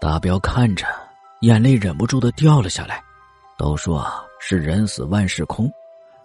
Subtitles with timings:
[0.00, 0.86] 大彪看着，
[1.40, 3.02] 眼泪忍不住的掉了下来。
[3.58, 4.10] 都说
[4.40, 5.70] 是人死万事空，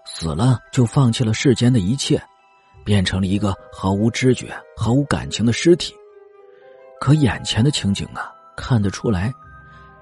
[0.05, 2.21] 死了就放弃了世间的一切，
[2.85, 5.93] 变成了一个毫无知觉、毫无感情的尸体。
[7.01, 9.29] 可眼前的情景啊，看得出来，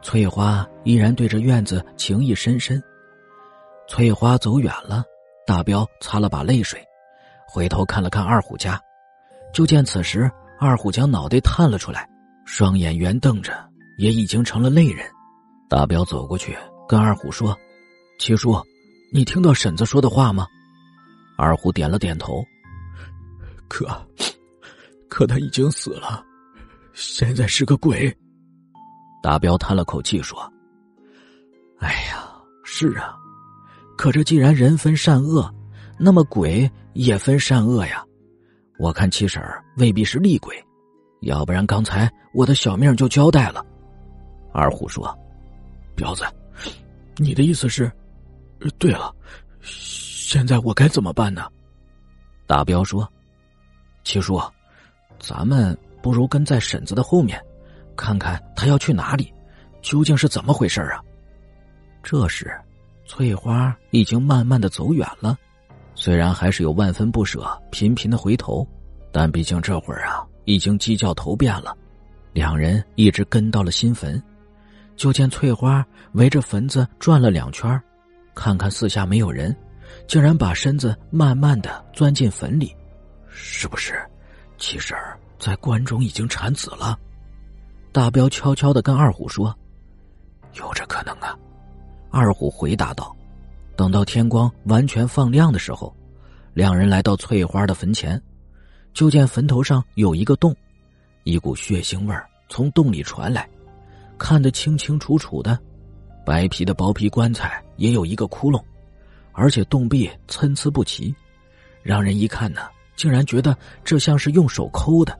[0.04, 2.82] 翠花依然对着院子情意深深。
[3.88, 5.04] 翠花走远了，
[5.48, 6.80] 大彪擦了把泪水，
[7.48, 8.80] 回头看了看二虎家，
[9.52, 12.08] 就见此时二虎将脑袋探了出来，
[12.46, 13.54] 双眼圆瞪着，
[13.98, 15.06] 也已经成了泪人。
[15.70, 16.58] 大彪走过去。
[16.86, 17.58] 跟二虎说
[18.20, 18.62] ：“七叔，
[19.12, 20.46] 你听到婶子说的话吗？”
[21.38, 22.44] 二虎点了点头。
[23.70, 23.88] 可，
[25.10, 26.24] 可他已经死了，
[26.94, 28.16] 现在是个鬼。
[29.24, 30.38] 大彪叹了口气说
[31.80, 32.30] ：“哎呀，
[32.66, 33.16] 是啊，
[33.98, 35.52] 可这既然人分善恶，
[35.98, 38.04] 那么鬼也分善恶呀。
[38.78, 39.42] 我看七婶
[39.78, 40.62] 未必是厉鬼，
[41.24, 43.66] 要不然刚才我的小命就交代了。”
[44.54, 45.18] 二虎说
[45.96, 46.24] ：“彪子。”
[47.18, 47.92] 你的意思是，
[48.80, 49.14] 对了，
[49.62, 51.48] 现在我该怎么办呢？
[52.48, 53.08] 大彪说
[54.04, 54.42] ：“七叔，
[55.20, 57.40] 咱们不如跟在婶子的后面，
[57.96, 59.32] 看看她要去哪里，
[59.82, 61.00] 究竟是怎么回事啊？”
[62.02, 62.52] 这时，
[63.06, 65.38] 翠花已经慢慢的走远了，
[65.94, 68.68] 虽然还是有万分不舍，频频的回头，
[69.12, 71.76] 但毕竟这会儿啊，已经鸡叫头遍了。
[72.34, 74.22] 两人一直跟到了新坟。
[74.96, 77.82] 就见翠花围着坟子转了两圈，
[78.36, 79.56] 看看四下没有人，
[80.08, 82.76] 竟然把身子慢慢的钻进坟里。
[83.28, 83.96] 是不是，
[84.60, 84.96] 七婶
[85.40, 86.98] 在棺中已经产子了？
[87.92, 89.56] 大彪悄悄的跟二虎说
[90.54, 91.36] ：“有这可能啊。”
[92.12, 93.16] 二虎回答道
[93.76, 95.92] ：“等到天光完全放亮的时候，
[96.54, 98.22] 两人来到翠花的坟前，
[98.94, 100.56] 就见坟头上有一个洞，
[101.24, 102.16] 一股血腥味
[102.50, 103.50] 从洞里传来。”
[104.18, 105.60] 看得清清楚楚的，
[106.26, 108.64] 白皮的薄皮棺材也有一个窟窿，
[109.34, 111.14] 而且洞壁参差不齐，
[111.82, 112.62] 让人一看呢，
[112.96, 115.20] 竟然觉得这像是用手抠的。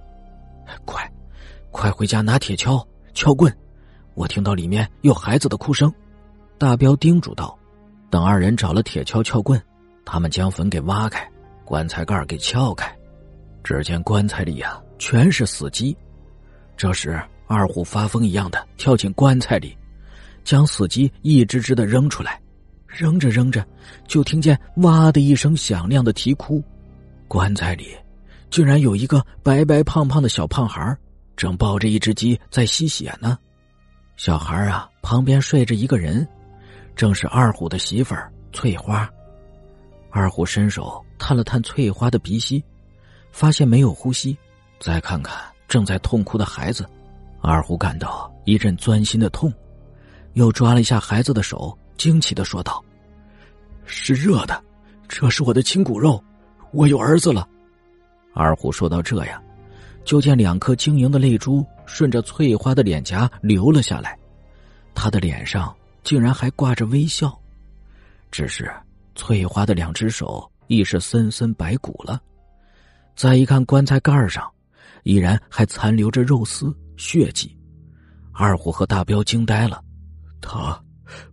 [0.86, 1.12] 快，
[1.72, 3.54] 快回家拿铁锹、撬棍，
[4.14, 5.92] 我听到里面有孩子的哭声。
[6.58, 7.58] 大彪叮嘱道。
[8.10, 9.60] 等二人找了铁锹、撬棍，
[10.06, 11.28] 他们将坟给挖开，
[11.66, 12.96] 棺材盖给撬开，
[13.64, 15.96] 只见棺材里呀全是死鸡。
[16.78, 17.22] 这时。
[17.46, 19.78] 二虎发疯一样的跳进棺材里，
[20.44, 22.42] 将死鸡一只只的扔出来，
[22.88, 23.64] 扔着扔着，
[24.08, 26.64] 就听见“哇”的一声响亮的啼哭。
[27.28, 27.96] 棺材里
[28.50, 30.98] 竟然有一个白白胖胖的小胖孩，
[31.36, 33.38] 正抱着一只鸡在吸血呢。
[34.18, 36.28] 小孩啊，旁边睡着一个人，
[36.96, 39.08] 正是二虎的媳妇儿翠花。
[40.10, 42.64] 二虎伸手探了探翠花的鼻息，
[43.34, 44.38] 发现没有呼吸，
[44.80, 45.36] 再看看
[45.68, 46.88] 正在痛哭的孩子。
[47.42, 49.52] 二虎感到一阵钻心的痛，
[50.34, 52.82] 又抓了一下孩子的手，惊奇的说道
[53.86, 54.64] ：“是热的，
[55.10, 56.24] 这是我的亲骨肉，
[56.72, 57.46] 我有儿子了。”
[58.34, 59.42] 二虎说到这呀，
[60.06, 64.18] 就见两颗晶莹的泪珠顺着翠花的脸颊流了下来，
[64.94, 67.38] 他的脸上竟然还挂着微笑。
[68.32, 68.72] 只是
[69.16, 72.22] 翠花的两只手已是森森白骨了，
[73.16, 74.50] 再一看棺材盖上，
[75.04, 76.76] 依然还残留着肉丝。
[76.96, 77.58] 血迹，
[78.32, 79.84] 二虎和大彪惊呆了。
[80.40, 80.80] 他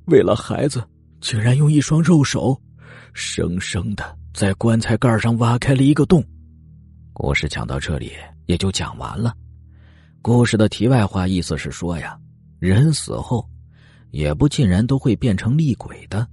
[0.06, 0.82] 为了孩子，
[1.20, 2.58] 竟然用一双肉手，
[3.12, 6.24] 生生的在棺材盖上挖开了一个洞。
[7.12, 8.12] 故事讲到这里
[8.46, 9.34] 也就讲完了。
[10.22, 12.18] 故事的题外话意思是说呀，
[12.58, 13.46] 人死后，
[14.10, 16.26] 也不尽然都会变成厉鬼的。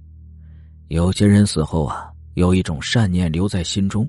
[0.88, 4.08] 有些人死后啊，有一种善念留在心中，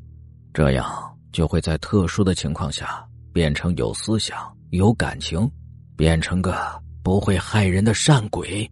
[0.53, 0.85] 这样
[1.31, 4.37] 就会在特殊的情况下变成有思想。
[4.71, 5.49] 有感情，
[5.97, 6.55] 变成个
[7.01, 8.69] 不会害人的善鬼。